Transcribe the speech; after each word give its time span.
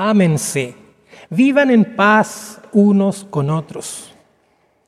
Ámense, 0.00 0.76
vivan 1.28 1.72
en 1.72 1.96
paz 1.96 2.60
unos 2.72 3.24
con 3.24 3.50
otros. 3.50 4.14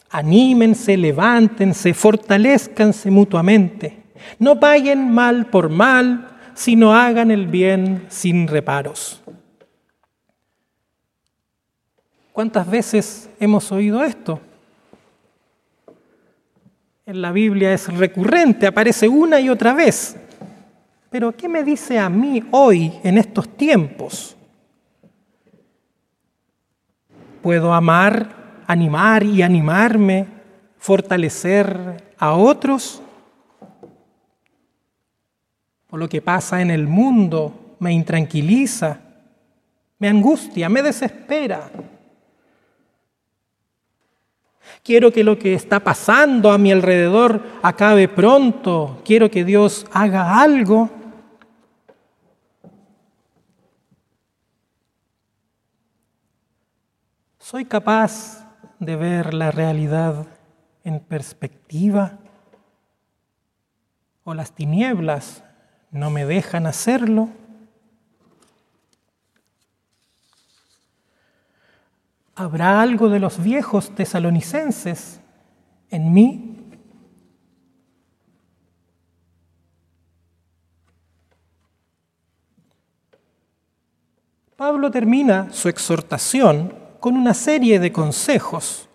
Anímense, 0.08 0.96
levántense, 0.96 1.92
fortalezcanse 1.94 3.10
mutuamente. 3.10 4.04
No 4.38 4.60
paguen 4.60 5.10
mal 5.10 5.46
por 5.46 5.68
mal, 5.68 6.28
sino 6.54 6.94
hagan 6.94 7.32
el 7.32 7.48
bien 7.48 8.06
sin 8.08 8.46
reparos. 8.46 9.21
¿Cuántas 12.31 12.71
veces 12.71 13.29
hemos 13.40 13.72
oído 13.72 14.04
esto? 14.04 14.40
En 17.05 17.20
la 17.20 17.33
Biblia 17.33 17.73
es 17.73 17.92
recurrente, 17.92 18.69
aparece 18.69 19.09
una 19.09 19.41
y 19.41 19.48
otra 19.48 19.74
vez. 19.74 20.16
Pero 21.11 21.37
¿qué 21.37 21.48
me 21.48 21.65
dice 21.65 21.98
a 21.98 22.09
mí 22.09 22.45
hoy, 22.52 22.92
en 23.02 23.19
estos 23.19 23.48
tiempos? 23.56 24.36
¿Puedo 27.42 27.72
amar, 27.72 28.62
animar 28.66 29.22
y 29.22 29.42
animarme, 29.42 30.26
fortalecer 30.78 32.14
a 32.18 32.32
otros? 32.32 33.02
¿O 35.90 35.96
lo 35.96 36.08
que 36.08 36.20
pasa 36.20 36.60
en 36.60 36.70
el 36.70 36.86
mundo 36.86 37.76
me 37.78 37.92
intranquiliza, 37.92 39.00
me 39.98 40.08
angustia, 40.08 40.68
me 40.68 40.82
desespera? 40.82 41.70
Quiero 44.82 45.12
que 45.12 45.24
lo 45.24 45.38
que 45.38 45.54
está 45.54 45.80
pasando 45.80 46.52
a 46.52 46.59
mi 46.59 46.72
alrededor 46.72 47.42
acabe 47.62 48.09
pronto. 48.09 49.00
Quiero 49.04 49.30
que 49.30 49.45
Dios 49.45 49.86
haga 49.92 50.40
algo. 50.40 50.90
¿Soy 57.51 57.65
capaz 57.65 58.46
de 58.79 58.95
ver 58.95 59.34
la 59.34 59.51
realidad 59.51 60.24
en 60.84 61.01
perspectiva? 61.01 62.20
¿O 64.23 64.34
las 64.34 64.53
tinieblas 64.53 65.43
no 65.91 66.11
me 66.11 66.25
dejan 66.27 66.69
hacerlo? 66.69 67.28
¿Habrá 72.37 72.81
algo 72.81 73.09
de 73.09 73.19
los 73.19 73.43
viejos 73.43 73.93
tesalonicenses 73.97 75.21
en 75.89 76.12
mí? 76.12 76.71
Pablo 84.55 84.93
termina 84.93 85.51
su 85.51 85.69
exhortación 85.69 86.80
con 87.01 87.17
una 87.17 87.33
serie 87.33 87.81
de 87.81 87.91
consejos 87.91 88.89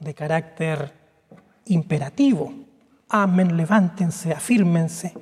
de 0.00 0.12
carácter 0.12 0.92
imperativo. 1.66 2.52
Amen, 3.08 3.56
levántense, 3.56 4.32
afírmense, 4.32 5.14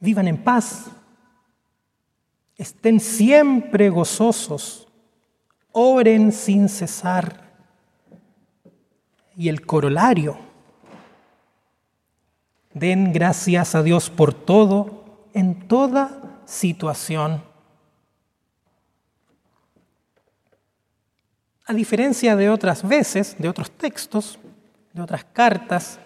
vivan 0.00 0.26
en 0.26 0.42
paz, 0.42 0.86
estén 2.56 2.98
siempre 2.98 3.90
gozosos, 3.90 4.88
oren 5.70 6.32
sin 6.32 6.68
cesar. 6.68 7.48
Y 9.36 9.48
el 9.48 9.64
corolario, 9.64 10.36
den 12.74 13.12
gracias 13.12 13.74
a 13.74 13.82
Dios 13.82 14.10
por 14.10 14.34
todo, 14.34 15.28
en 15.32 15.68
toda 15.68 16.40
situación. 16.44 17.49
A 21.70 21.72
diferencia 21.72 22.34
de 22.34 22.50
otras 22.50 22.86
veces, 22.86 23.36
de 23.38 23.48
otros 23.48 23.70
textos, 23.70 24.40
de 24.92 25.02
otras 25.02 25.22
cartas, 25.22 26.00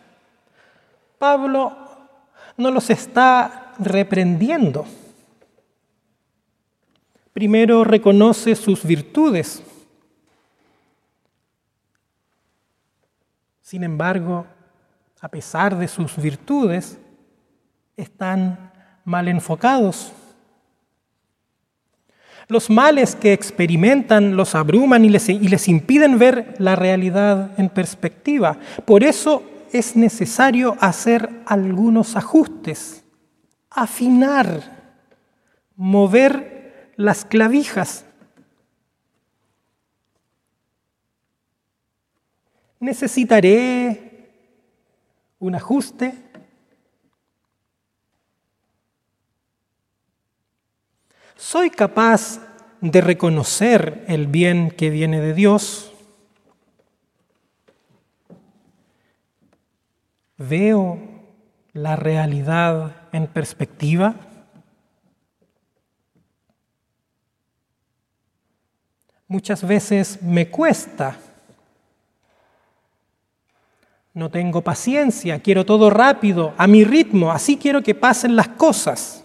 Pablo 1.17 1.75
no 2.59 2.71
los 2.71 2.91
está 2.91 3.73
reprendiendo 3.79 4.85
primero 7.35 7.83
reconoce 7.83 8.55
sus 8.55 8.85
virtudes. 8.85 9.63
Sin 13.61 13.83
embargo, 13.83 14.47
a 15.21 15.29
pesar 15.29 15.77
de 15.77 15.89
sus 15.89 16.17
virtudes, 16.17 16.97
están 17.97 18.73
mal 19.05 19.29
enfocados. 19.29 20.13
Los 22.49 22.69
males 22.69 23.17
que 23.17 23.33
experimentan 23.33 24.37
los 24.37 24.55
abruman 24.55 25.05
y 25.05 25.09
les, 25.09 25.69
impiden 25.69 26.19
ver 26.19 26.55
la 26.59 26.77
realidad 26.77 27.53
en 27.59 27.69
perspectiva. 27.69 28.59
Por 28.85 29.03
eso 29.03 29.43
es 29.73 29.97
necesario 29.97 30.77
hacer 30.81 31.31
algunos 31.47 32.17
ajustes, 32.17 33.05
afinar, 33.71 34.93
mover 35.77 36.93
las 36.97 37.25
clavijas. 37.25 38.05
Necesitaré 42.79 44.31
un 45.39 45.55
ajuste. 45.55 46.24
¿Soy 51.37 51.71
capaz 51.71 52.41
de 52.81 53.01
reconocer 53.01 54.05
el 54.09 54.27
bien 54.27 54.71
que 54.71 54.91
viene 54.91 55.21
de 55.21 55.35
Dios? 55.35 55.93
¿Veo 60.37 60.99
la 61.73 61.97
realidad 61.97 63.09
en 63.13 63.27
perspectiva? 63.27 64.17
muchas 69.35 69.67
veces 69.67 70.23
me 70.23 70.49
cuesta. 70.49 71.17
No 74.13 74.31
tengo 74.31 74.63
paciencia, 74.63 75.41
quiero 75.41 75.67
todo 75.67 75.91
rápido, 75.91 76.55
a 76.57 76.69
mi 76.69 76.85
ritmo, 76.85 77.33
así 77.33 77.57
quiero 77.57 77.83
que 77.83 77.97
pasen 77.97 78.37
las 78.37 78.49
cosas. 78.49 79.24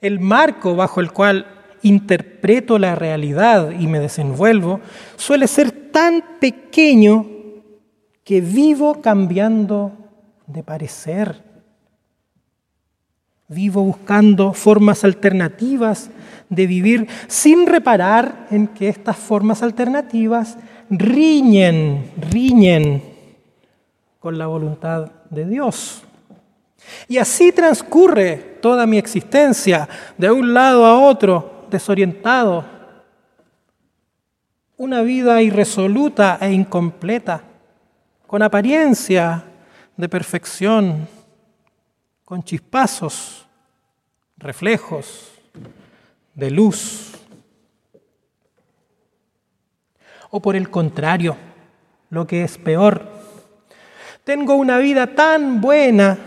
El 0.00 0.20
marco 0.20 0.76
bajo 0.76 1.00
el 1.00 1.12
cual 1.12 1.46
interpreto 1.82 2.78
la 2.78 2.94
realidad 2.94 3.70
y 3.70 3.86
me 3.86 4.00
desenvuelvo 4.00 4.80
suele 5.16 5.46
ser 5.46 5.70
tan 5.70 6.22
pequeño 6.40 7.26
que 8.24 8.40
vivo 8.40 9.00
cambiando 9.00 9.92
de 10.46 10.62
parecer. 10.62 11.44
Vivo 13.48 13.84
buscando 13.84 14.52
formas 14.52 15.04
alternativas 15.04 16.10
de 16.48 16.66
vivir 16.66 17.08
sin 17.28 17.66
reparar 17.66 18.48
en 18.50 18.66
que 18.66 18.88
estas 18.88 19.16
formas 19.16 19.62
alternativas 19.62 20.58
riñen, 20.90 22.10
riñen 22.30 23.02
con 24.18 24.38
la 24.38 24.48
voluntad 24.48 25.12
de 25.30 25.46
Dios. 25.46 26.02
Y 27.08 27.18
así 27.18 27.52
transcurre 27.52 28.36
toda 28.60 28.86
mi 28.86 28.98
existencia, 28.98 29.88
de 30.16 30.30
un 30.30 30.52
lado 30.52 30.84
a 30.84 30.98
otro, 30.98 31.66
desorientado. 31.70 32.64
Una 34.76 35.02
vida 35.02 35.40
irresoluta 35.42 36.38
e 36.40 36.52
incompleta, 36.52 37.42
con 38.26 38.42
apariencia 38.42 39.44
de 39.96 40.08
perfección, 40.08 41.08
con 42.24 42.42
chispazos, 42.42 43.46
reflejos, 44.36 45.32
de 46.34 46.50
luz. 46.50 47.12
O 50.30 50.40
por 50.40 50.56
el 50.56 50.70
contrario, 50.70 51.36
lo 52.10 52.26
que 52.26 52.44
es 52.44 52.58
peor, 52.58 53.16
tengo 54.24 54.56
una 54.56 54.78
vida 54.78 55.14
tan 55.14 55.60
buena, 55.60 56.18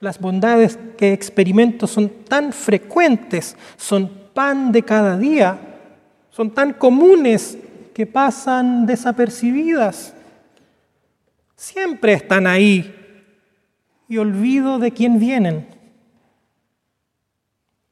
las 0.00 0.20
bondades 0.20 0.78
que 0.96 1.12
experimento 1.12 1.86
son 1.86 2.08
tan 2.28 2.52
frecuentes, 2.52 3.56
son 3.76 4.10
pan 4.34 4.72
de 4.72 4.82
cada 4.82 5.16
día, 5.16 5.58
son 6.30 6.50
tan 6.50 6.72
comunes 6.72 7.58
que 7.94 8.06
pasan 8.06 8.86
desapercibidas. 8.86 10.14
Siempre 11.54 12.12
están 12.12 12.46
ahí 12.46 12.94
y 14.08 14.18
olvido 14.18 14.78
de 14.78 14.92
quién 14.92 15.18
vienen 15.18 15.76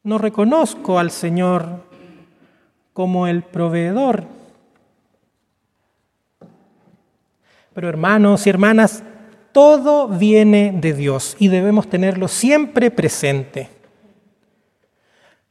no 0.04 0.18
reconozco 0.18 0.98
al 0.98 1.10
Señor 1.10 1.82
como 2.92 3.26
el 3.26 3.42
proveedor. 3.42 4.24
Pero 7.72 7.88
hermanos 7.88 8.46
y 8.46 8.50
hermanas, 8.50 9.02
todo 9.54 10.08
viene 10.08 10.72
de 10.74 10.92
Dios 10.92 11.36
y 11.38 11.46
debemos 11.46 11.88
tenerlo 11.88 12.26
siempre 12.26 12.90
presente. 12.90 13.68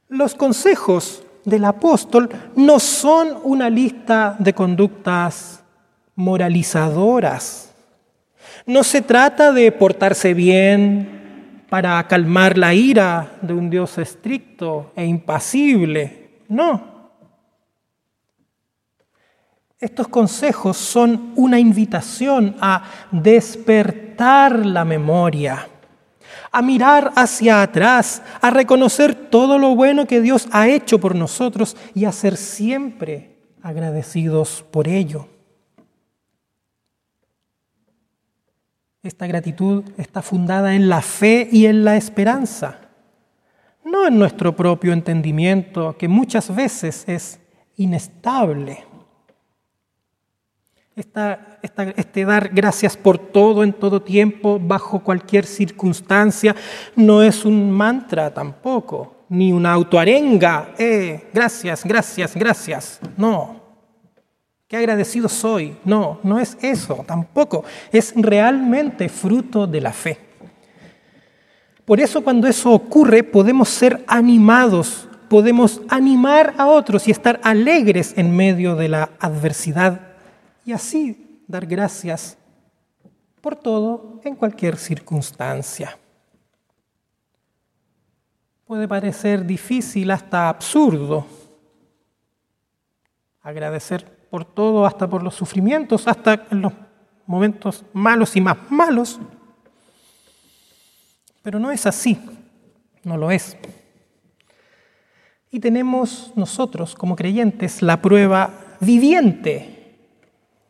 Los 0.09 0.35
consejos 0.35 1.23
del 1.45 1.63
apóstol 1.63 2.29
no 2.53 2.81
son 2.81 3.39
una 3.43 3.69
lista 3.69 4.35
de 4.39 4.53
conductas 4.53 5.63
moralizadoras. 6.15 7.73
No 8.65 8.83
se 8.83 9.01
trata 9.01 9.53
de 9.53 9.71
portarse 9.71 10.33
bien 10.33 11.63
para 11.69 12.05
calmar 12.05 12.57
la 12.57 12.73
ira 12.73 13.37
de 13.41 13.53
un 13.53 13.69
Dios 13.69 13.97
estricto 13.97 14.91
e 14.97 15.05
impasible. 15.05 16.41
No. 16.49 16.92
Estos 19.83 20.07
consejos 20.07 20.77
son 20.77 21.33
una 21.35 21.59
invitación 21.59 22.55
a 22.61 22.85
despertar 23.11 24.65
la 24.65 24.85
memoria, 24.85 25.67
a 26.53 26.61
mirar 26.61 27.11
hacia 27.17 27.61
atrás, 27.61 28.21
a 28.39 28.49
reconocer 28.49 29.13
todo 29.13 29.59
lo 29.59 29.75
bueno 29.75 30.07
que 30.07 30.21
Dios 30.21 30.47
ha 30.53 30.69
hecho 30.69 31.01
por 31.01 31.15
nosotros 31.15 31.75
y 31.93 32.05
a 32.05 32.13
ser 32.13 32.37
siempre 32.37 33.35
agradecidos 33.61 34.63
por 34.71 34.87
ello. 34.87 35.27
Esta 39.01 39.27
gratitud 39.27 39.83
está 39.97 40.21
fundada 40.21 40.75
en 40.75 40.87
la 40.87 41.01
fe 41.01 41.49
y 41.51 41.65
en 41.65 41.83
la 41.83 41.97
esperanza, 41.97 42.79
no 43.83 44.07
en 44.07 44.17
nuestro 44.17 44.55
propio 44.55 44.93
entendimiento, 44.93 45.97
que 45.97 46.07
muchas 46.07 46.55
veces 46.55 47.03
es 47.05 47.41
inestable. 47.75 48.92
Este 50.95 52.25
dar 52.25 52.49
gracias 52.53 52.95
por 52.95 53.17
todo 53.17 53.63
en 53.63 53.73
todo 53.73 54.01
tiempo, 54.01 54.59
bajo 54.59 54.99
cualquier 54.99 55.45
circunstancia, 55.45 56.55
no 56.95 57.23
es 57.23 57.45
un 57.45 57.71
mantra 57.71 58.31
tampoco, 58.31 59.25
ni 59.29 59.51
una 59.51 59.73
autoarenga. 59.73 60.73
Eh, 60.77 61.29
gracias, 61.33 61.83
gracias, 61.83 62.35
gracias. 62.35 62.99
No. 63.17 63.61
Qué 64.67 64.77
agradecido 64.77 65.29
soy. 65.29 65.77
No, 65.83 66.19
no 66.23 66.39
es 66.39 66.57
eso 66.61 67.03
tampoco. 67.07 67.63
Es 67.91 68.13
realmente 68.15 69.09
fruto 69.09 69.65
de 69.65 69.81
la 69.81 69.93
fe. 69.93 70.19
Por 71.85 71.99
eso 71.99 72.23
cuando 72.23 72.47
eso 72.47 72.71
ocurre 72.71 73.23
podemos 73.23 73.69
ser 73.69 74.03
animados, 74.07 75.07
podemos 75.27 75.81
animar 75.89 76.53
a 76.57 76.67
otros 76.67 77.07
y 77.07 77.11
estar 77.11 77.39
alegres 77.43 78.13
en 78.15 78.35
medio 78.35 78.75
de 78.75 78.89
la 78.89 79.09
adversidad 79.19 80.12
y 80.65 80.71
así 80.71 81.41
dar 81.47 81.65
gracias 81.65 82.37
por 83.41 83.55
todo 83.55 84.21
en 84.23 84.35
cualquier 84.35 84.77
circunstancia. 84.77 85.97
Puede 88.65 88.87
parecer 88.87 89.45
difícil 89.45 90.09
hasta 90.11 90.49
absurdo 90.49 91.25
agradecer 93.41 94.27
por 94.29 94.45
todo, 94.45 94.85
hasta 94.85 95.07
por 95.07 95.21
los 95.21 95.35
sufrimientos, 95.35 96.07
hasta 96.07 96.47
en 96.49 96.61
los 96.61 96.73
momentos 97.25 97.83
malos 97.93 98.35
y 98.35 98.41
más 98.41 98.57
malos. 98.69 99.19
Pero 101.41 101.59
no 101.59 101.71
es 101.71 101.85
así, 101.85 102.17
no 103.03 103.17
lo 103.17 103.29
es. 103.29 103.57
Y 105.51 105.59
tenemos 105.59 106.31
nosotros 106.35 106.95
como 106.95 107.15
creyentes 107.15 107.81
la 107.81 108.01
prueba 108.01 108.49
viviente 108.79 109.72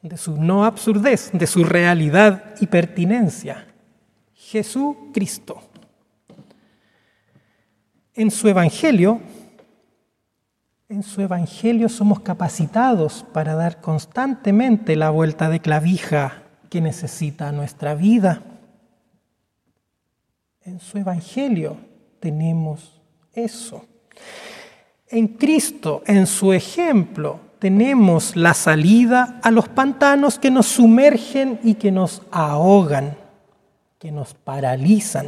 de 0.04 0.18
su 0.18 0.40
no 0.40 0.66
absurdez, 0.66 1.32
de 1.34 1.48
su 1.48 1.64
realidad 1.64 2.54
y 2.62 2.68
pertinencia. 2.68 3.66
Jesucristo. 4.36 5.60
En 8.14 8.30
su 8.30 8.48
Evangelio 8.48 9.22
en 10.94 11.02
su 11.02 11.22
Evangelio 11.22 11.90
somos 11.90 12.20
capacitados 12.20 13.26
para 13.34 13.56
dar 13.56 13.82
constantemente 13.82 14.96
la 14.96 15.10
vuelta 15.10 15.50
de 15.50 15.60
clavija 15.60 16.44
que 16.70 16.82
necesita 16.82 17.52
nuestra 17.52 17.96
vida. 17.96 18.44
En 20.62 20.80
su 20.80 21.00
Evangelio 21.00 21.78
tenemos 22.20 23.02
eso. 23.34 23.88
En 25.08 25.30
Cristo, 25.30 26.04
en 26.06 26.28
su 26.28 26.54
ejemplo, 26.54 27.40
tenemos 27.63 28.36
la 28.36 28.54
salida 28.54 29.39
a 29.42 29.50
los 29.50 29.69
pantanos 29.69 30.38
que 30.38 30.51
nos 30.51 30.65
sumergen 30.65 31.62
y 31.63 31.75
que 31.75 31.94
nos 31.94 32.21
ahogan, 32.30 33.15
que 34.00 34.12
nos 34.12 34.33
paralizan. 34.33 35.27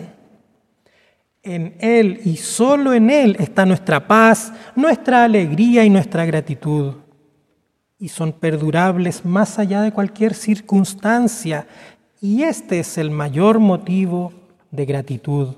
En 1.43 1.77
Él 1.79 2.19
y 2.25 2.35
solo 2.35 2.93
en 2.93 3.09
Él 3.09 3.37
está 3.39 3.65
nuestra 3.65 4.05
paz, 4.05 4.51
nuestra 4.75 5.23
alegría 5.23 5.85
y 5.85 5.89
nuestra 5.89 6.25
gratitud. 6.25 6.95
Y 7.97 8.09
son 8.09 8.33
perdurables 8.33 9.23
más 9.23 9.57
allá 9.57 9.81
de 9.81 9.93
cualquier 9.93 10.33
circunstancia. 10.33 11.65
Y 12.19 12.43
este 12.43 12.79
es 12.79 12.97
el 12.97 13.11
mayor 13.11 13.59
motivo 13.59 14.33
de 14.71 14.85
gratitud. 14.85 15.55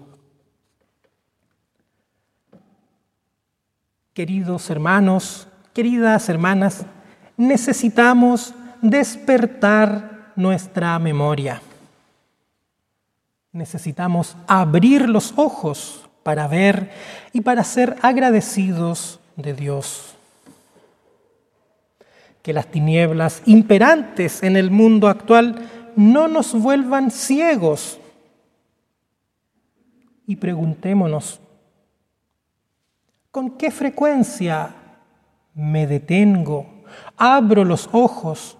Queridos 4.13 4.69
hermanos, 4.69 5.47
queridas 5.77 6.27
hermanas, 6.27 6.87
necesitamos 7.37 8.51
despertar 8.81 10.33
nuestra 10.35 10.97
memoria. 10.97 11.61
Necesitamos 13.51 14.35
abrir 14.47 15.07
los 15.07 15.35
ojos 15.35 16.09
para 16.23 16.47
ver 16.47 16.89
y 17.31 17.41
para 17.41 17.63
ser 17.63 17.95
agradecidos 18.01 19.19
de 19.35 19.53
Dios. 19.53 20.15
Que 22.41 22.53
las 22.53 22.65
tinieblas 22.65 23.43
imperantes 23.45 24.41
en 24.41 24.57
el 24.57 24.71
mundo 24.71 25.07
actual 25.07 25.69
no 25.95 26.27
nos 26.27 26.59
vuelvan 26.59 27.11
ciegos. 27.11 27.99
Y 30.25 30.37
preguntémonos, 30.37 31.39
¿con 33.29 33.51
qué 33.51 33.69
frecuencia 33.69 34.73
me 35.57 35.87
detengo, 35.87 36.67
abro 37.17 37.65
los 37.65 37.89
ojos, 37.91 38.57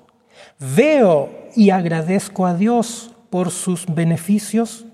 veo 0.59 1.29
y 1.55 1.69
agradezco 1.69 2.45
a 2.47 2.55
Dios 2.55 3.11
por 3.29 3.51
sus 3.51 3.85
beneficios? 3.85 4.85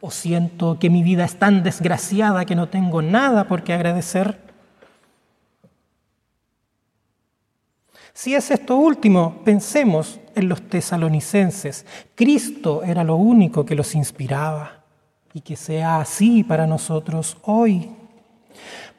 ¿O 0.00 0.10
siento 0.10 0.78
que 0.78 0.88
mi 0.88 1.02
vida 1.02 1.24
es 1.24 1.38
tan 1.38 1.62
desgraciada 1.62 2.46
que 2.46 2.54
no 2.54 2.68
tengo 2.68 3.02
nada 3.02 3.48
por 3.48 3.64
qué 3.64 3.74
agradecer? 3.74 4.38
Si 8.14 8.34
es 8.34 8.50
esto 8.50 8.76
último, 8.76 9.42
pensemos 9.44 10.20
en 10.36 10.48
los 10.48 10.62
tesalonicenses. 10.62 11.84
Cristo 12.14 12.84
era 12.84 13.02
lo 13.02 13.16
único 13.16 13.64
que 13.64 13.74
los 13.74 13.94
inspiraba 13.94 14.84
y 15.34 15.40
que 15.40 15.56
sea 15.56 16.00
así 16.00 16.44
para 16.44 16.66
nosotros 16.66 17.36
hoy. 17.42 17.99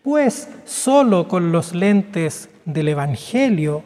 Pues 0.03 0.49
solo 0.65 1.27
con 1.27 1.51
los 1.51 1.75
lentes 1.75 2.49
del 2.65 2.87
Evangelio 2.87 3.83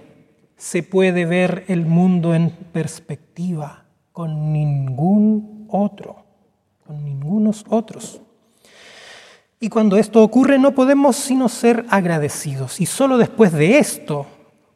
se 0.57 0.84
puede 0.84 1.25
ver 1.25 1.65
el 1.67 1.86
mundo 1.86 2.34
en 2.34 2.50
perspectiva, 2.50 3.86
con 4.12 4.53
ningún 4.53 5.67
otro, 5.69 6.25
con 6.86 7.03
ningunos 7.03 7.65
otros. 7.67 8.22
Y 9.60 9.69
cuando 9.69 9.98
esto 9.98 10.24
ocurre 10.24 10.57
no 10.57 10.72
podemos 10.72 11.15
sino 11.15 11.50
ser 11.50 11.86
agradecidos. 11.89 12.79
Y 12.79 12.86
solo 12.86 13.17
después 13.17 13.51
de 13.51 13.79
esto, 13.79 14.25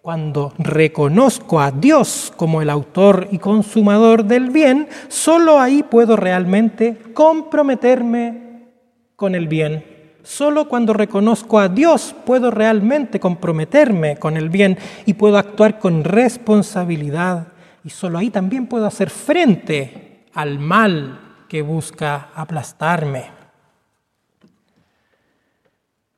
cuando 0.01 0.53
reconozco 0.58 1.62
a 1.62 1.72
Dios 1.72 2.34
como 2.36 2.62
el 2.62 2.69
autor 2.69 3.27
y 3.31 3.38
consumador 3.38 4.25
del 4.25 4.50
bien, 4.50 4.88
solo 5.08 5.60
ahí 5.60 5.84
puedo 5.84 6.15
realmente 6.15 6.98
comprometerme 7.13 8.67
con 9.15 9.36
el 9.36 9.48
bien 9.48 9.99
Solo 10.24 10.68
cuando 10.68 10.94
reconozco 10.94 11.60
a 11.60 11.70
Dios 11.70 12.16
puedo 12.26 12.52
realmente 12.52 13.20
comprometerme 13.20 14.18
con 14.18 14.38
el 14.38 14.50
bien 14.50 14.78
y 15.06 15.14
puedo 15.14 15.38
actuar 15.38 15.80
con 15.80 16.04
responsabilidad. 16.04 17.48
Y 17.84 17.90
solo 17.90 18.18
ahí 18.18 18.30
también 18.30 18.68
puedo 18.68 18.86
hacer 18.86 19.10
frente 19.10 20.26
al 20.34 20.60
mal 20.60 21.20
que 21.48 21.62
busca 21.62 22.30
aplastarme. 22.36 23.40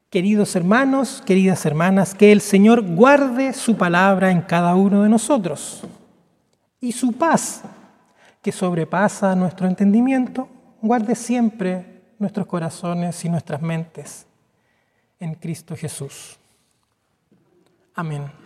Queridos 0.09 0.55
hermanos, 0.57 1.23
queridas 1.25 1.65
hermanas, 1.65 2.13
que 2.13 2.33
el 2.33 2.41
Señor 2.41 2.81
guarde 2.81 3.53
su 3.53 3.77
palabra 3.77 4.29
en 4.29 4.41
cada 4.41 4.75
uno 4.75 5.03
de 5.03 5.09
nosotros 5.09 5.83
y 6.81 6.91
su 6.91 7.13
paz, 7.13 7.61
que 8.41 8.51
sobrepasa 8.51 9.35
nuestro 9.35 9.67
entendimiento, 9.67 10.49
guarde 10.81 11.15
siempre 11.15 11.90
nuestros 12.21 12.45
corazones 12.45 13.25
y 13.25 13.29
nuestras 13.29 13.61
mentes 13.61 14.27
en 15.19 15.33
Cristo 15.33 15.75
Jesús. 15.75 16.37
Amén. 17.95 18.40